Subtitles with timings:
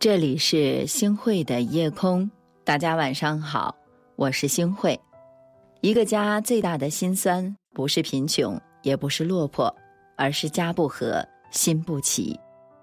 [0.00, 2.30] 这里是星汇的夜空，
[2.64, 3.76] 大家晚上好，
[4.16, 4.98] 我是星汇。
[5.82, 9.70] 一个家最大的心酸，不是贫穷，也不是落魄，
[10.16, 12.34] 而是家不和，心不齐，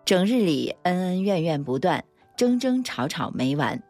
[0.05, 2.05] 整日里恩恩怨怨不断，
[2.35, 3.81] 争争吵吵没完。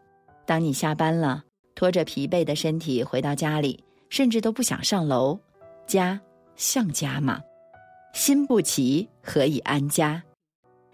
[0.46, 1.44] 当你下班了，
[1.76, 5.38] 拖着疲惫的身体回到家里，甚至都不想上楼。
[5.86, 6.18] 家
[6.56, 7.42] 像家吗？
[8.14, 10.24] 心不齐，何以安家？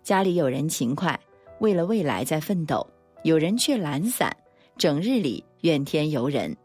[0.02, 1.20] 家里有人勤快，
[1.60, 2.86] 为了未来在奋斗；
[3.24, 4.36] 有人却懒散，
[4.78, 6.56] 整日里怨天尤人。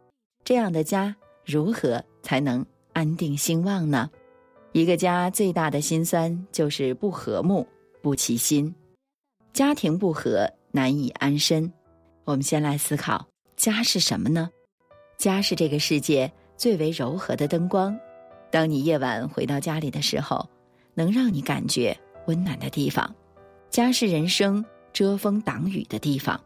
[0.44, 4.10] 这样的家，如何才能安定兴旺呢？
[4.72, 7.66] 一个家最大的心酸就是不和睦、
[8.02, 8.74] 不齐心。
[9.52, 11.72] 家庭不和，难以安身。
[12.24, 13.26] 我们先来思考，
[13.56, 14.50] 家是什么呢？
[15.16, 17.98] 家是这个世界最为柔和的灯光。
[18.50, 20.48] 当你夜晚回到家里的时候，
[20.94, 21.96] 能让你感觉
[22.26, 23.14] 温暖的地方，
[23.70, 26.40] 家是人生遮风挡雨的地方。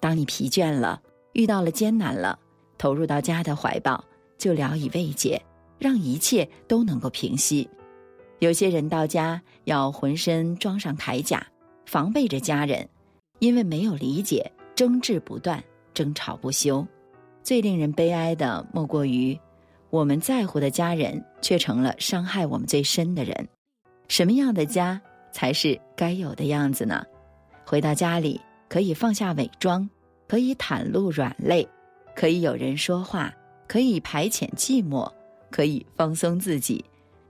[0.00, 1.00] 当你疲倦了，
[1.32, 2.38] 遇到了艰难了，
[2.76, 4.04] 投入到家的怀抱，
[4.36, 5.40] 就聊以慰藉，
[5.78, 7.68] 让一切都能够平息。
[8.40, 11.46] 有些人到家要浑身装上铠甲，
[11.86, 12.88] 防备着家人，
[13.38, 15.62] 因为没有理解，争执不断，
[15.94, 16.84] 争吵不休。
[17.44, 19.38] 最令人悲哀的，莫过于。
[19.90, 23.48] 我们在乎的家人，却成了伤害我们最深的人。
[24.08, 25.00] 什么样的家
[25.32, 27.04] 才是该有的样子呢？
[27.64, 29.88] 回到家里，可以放下伪装，
[30.28, 31.68] 可以袒露软肋，
[32.14, 33.32] 可以有人说话，
[33.66, 35.10] 可以排遣寂寞，
[35.50, 36.84] 可以放松自己，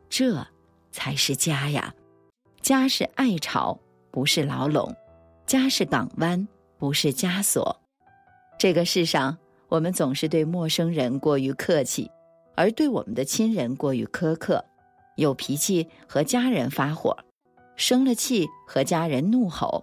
[0.09, 0.47] 这
[0.91, 1.95] 才是家呀！
[2.61, 3.79] 家是爱巢，
[4.11, 4.93] 不是牢笼；
[5.47, 6.47] 家是港湾，
[6.79, 7.81] 不是枷锁。
[8.59, 9.37] 这个世上，
[9.69, 12.11] 我们总是对陌生人过于客气。
[12.55, 14.63] 而对我们的亲人过于苛刻，
[15.17, 17.17] 有脾气和家人发火，
[17.77, 19.83] 生了气和家人怒吼，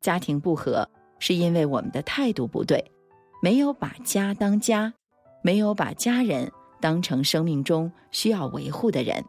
[0.00, 2.84] 家庭不和是因为我们的态度不对，
[3.42, 4.92] 没有把家当家，
[5.42, 6.50] 没有把家人
[6.80, 9.24] 当成生命中需要维护的人。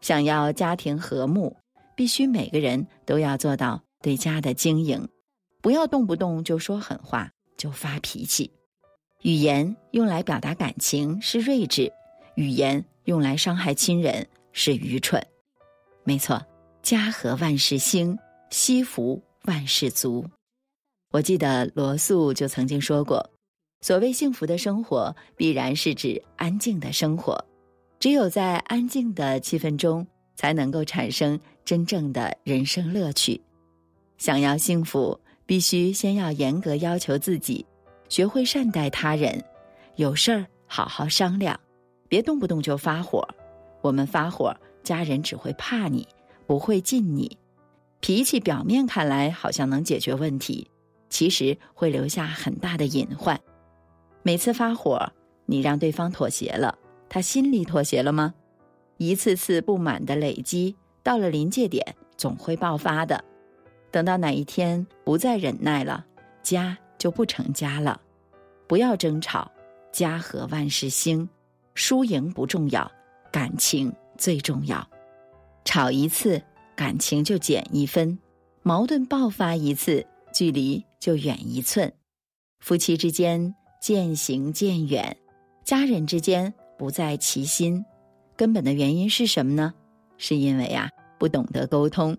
[0.00, 1.56] 想要家庭和睦，
[1.94, 5.08] 必须每个人都要做到对家的经营，
[5.60, 8.50] 不要动不动就说狠话，就发脾气。
[9.22, 11.92] 语言用来表达感情是睿智。
[12.34, 15.24] 语言用来伤害亲人是愚蠢，
[16.02, 16.44] 没错。
[16.82, 18.18] 家和万事兴，
[18.50, 20.24] 惜福万事足。
[21.10, 23.30] 我记得罗素就曾经说过
[23.82, 27.44] ：“所谓幸福的生活，必然是指安静的生活。
[27.98, 33.40] 只有在安静的气氛中，才能够产生真正的人生乐趣。
[34.18, 37.64] 想要幸福，必须先要严格要求自己，
[38.08, 39.44] 学会善待他人，
[39.96, 41.58] 有事儿好好商量。”
[42.08, 43.26] 别动不动就发火，
[43.80, 46.06] 我们发火，家人只会怕你，
[46.46, 47.38] 不会敬你。
[48.02, 50.68] 脾气表面看来好像能解决问题，
[51.08, 53.40] 其实会留下很大的隐患。
[54.24, 55.12] 每次发火，
[55.46, 56.76] 你让对方妥协了，
[57.08, 58.34] 他心里妥协了吗？
[58.96, 60.74] 一次次不满的累积，
[61.04, 63.24] 到了临界点，总会爆发的。
[63.92, 66.04] 等到哪一天不再忍耐了，
[66.42, 68.00] 家就不成家了。
[68.66, 69.48] 不要争吵，
[69.92, 71.28] 家和万事兴。
[71.74, 72.90] 输赢不重要，
[73.30, 74.84] 感情最重要。
[75.64, 76.42] 吵一次，
[76.82, 78.18] 感情就减一分；
[78.64, 80.04] 矛盾爆发一次，
[80.34, 81.92] 距离就远一寸。
[82.58, 85.16] 夫妻之间渐行渐远，
[85.62, 87.84] 家人之间不再齐心。
[88.34, 89.72] 根本的原因是什么呢？
[90.18, 92.16] 是因为啊，不懂得沟通。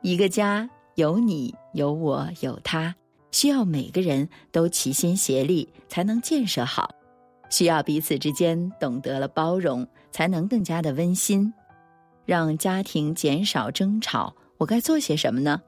[0.00, 2.96] 一个家有你有我有他，
[3.30, 6.94] 需要每个人都齐心协力，才能建设好。
[7.50, 11.52] 需要彼此之间懂得了包容，才能更加的温馨，
[12.24, 14.34] 让家庭减少争吵。
[14.58, 15.60] 我该做些什么呢？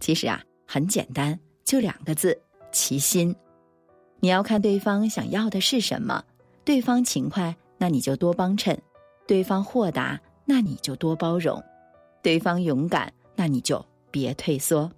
[0.00, 2.40] 其实啊，很简单，就两个字：
[2.72, 3.34] 齐心。
[4.20, 6.24] 你要看对方想要的是什么。
[6.64, 8.76] 对方勤快，那你就多帮衬；
[9.26, 11.58] 对方豁达，那你就多包容；
[12.22, 14.90] 对方勇敢，那你就别退缩；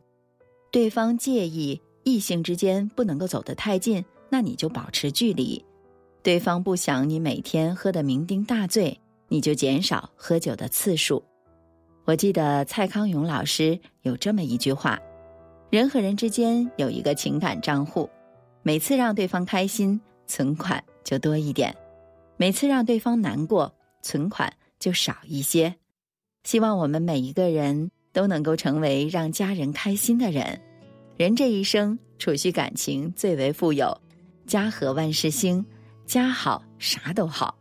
[0.73, 5.65] 对方介意异性之间不能够走得太近，那你就保持距离。
[6.23, 11.23] 对方不想你每天喝得酩酊大醉，你就减少喝酒的次数。
[12.05, 14.99] 我记得蔡康永老师有这么一句话：
[15.71, 18.11] 人和人之间有一个情感账户，
[18.65, 21.73] 每次让对方开心，存款就多一点；
[22.37, 23.73] 每次让对方难过，
[24.03, 25.73] 存款就少一些。
[26.43, 30.61] 希望我们每一个人都能够成为让家人开心的人。
[31.17, 33.97] 人这一生储蓄感情最为富有，
[34.47, 35.65] 家和万事兴。
[36.07, 37.60] 家好，啥都好。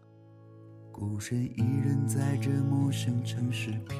[1.00, 3.98] 孤身一人在这陌生城市飘，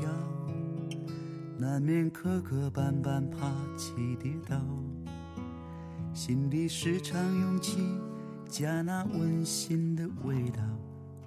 [1.58, 4.58] 难免磕磕绊绊，爬起跌倒。
[6.14, 7.78] 心里时常涌起
[8.50, 10.62] 家那温馨的味道，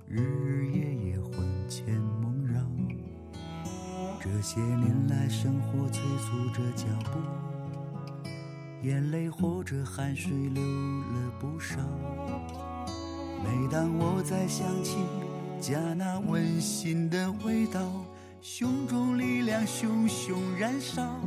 [0.06, 1.32] 日日夜夜魂
[1.66, 2.60] 牵梦绕。
[4.20, 7.18] 这些年来，生活催促着脚步，
[8.86, 11.78] 眼泪或者汗水流了不少。
[13.42, 14.98] 每当我再想起
[15.62, 17.80] 家那温馨的味道，
[18.42, 21.20] 胸中力量熊熊燃烧。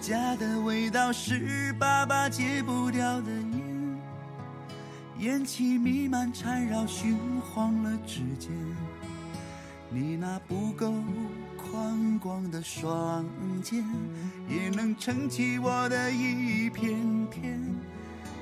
[0.00, 4.00] 家的味道是爸爸戒不掉的烟，
[5.20, 8.50] 烟气弥漫缠绕，熏黄了指尖。
[9.88, 10.92] 你那不够
[11.56, 13.24] 宽广的双
[13.62, 13.84] 肩，
[14.48, 16.98] 也能撑起我的一片
[17.30, 17.62] 天。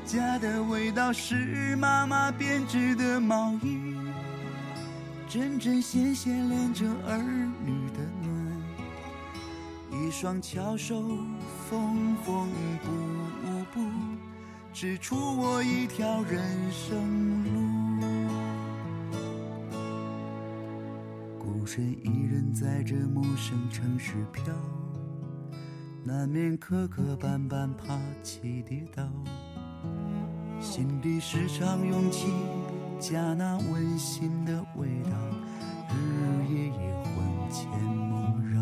[0.06, 3.94] 家的味道是妈妈编织的毛衣，
[5.30, 7.16] 针针线线连着儿
[7.64, 11.00] 女的暖，一双巧手。
[11.70, 12.48] 缝缝
[12.82, 12.90] 补
[13.72, 13.80] 补，
[14.72, 16.42] 织出我一条人
[16.72, 17.50] 生路。
[21.38, 24.52] 孤身一人在这陌生城市飘，
[26.02, 29.04] 难免磕磕绊绊，爬起跌倒，
[30.60, 32.26] 心底时常涌起
[33.00, 35.10] 家那温馨的味道，
[35.88, 38.60] 日日夜夜魂牵梦绕。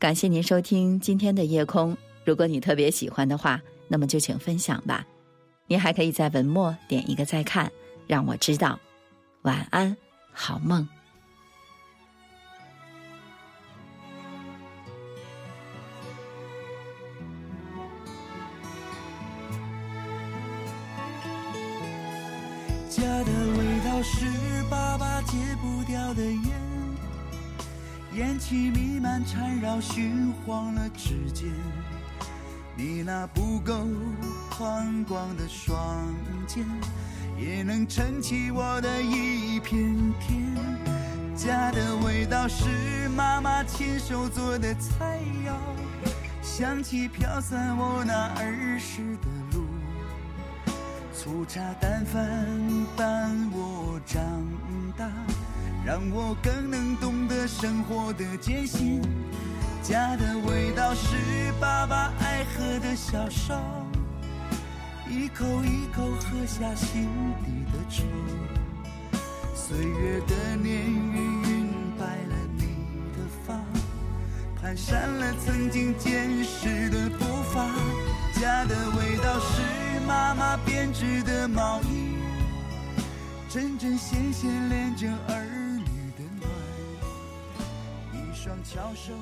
[0.00, 1.96] 感谢您收听今天的夜空。
[2.24, 5.06] 如果你特别喜欢的话，那么就请分享吧。
[5.68, 7.70] 您还可以在文末点一个再看，
[8.08, 8.76] 让我知道。
[9.42, 9.96] 晚安，
[10.32, 10.86] 好梦。
[22.94, 24.26] 家的味道是
[24.68, 26.42] 爸爸戒不掉的烟。
[28.12, 31.48] 烟气弥漫缠绕，熏黄了指尖。
[32.76, 33.86] 你那不够
[34.50, 36.14] 宽广的双
[36.46, 36.66] 肩，
[37.38, 40.54] 也能撑起我的一片天。
[41.34, 45.54] 家的味道是妈妈亲手做的菜肴，
[46.42, 49.41] 香气飘散我那儿时的。
[51.22, 52.20] 粗茶淡饭
[52.96, 54.20] 伴我长
[54.98, 55.08] 大。
[55.86, 59.00] 让我更能懂得生活的艰辛。
[59.84, 61.14] 家的味道是
[61.60, 63.54] 爸爸爱喝的小烧，
[65.08, 67.08] 一口一口喝下心
[67.44, 68.02] 底的愁。
[69.54, 71.68] 岁月的年月晕
[72.00, 72.64] 白了你
[73.14, 73.54] 的发，
[74.60, 77.64] 蹒跚了曾经坚实的步伐。
[78.40, 82.16] 家的味道是妈妈编织的毛衣，
[83.48, 85.44] 针针线线连着儿
[85.78, 86.48] 女的暖，
[88.12, 88.34] 一。
[88.34, 89.12] 双巧手。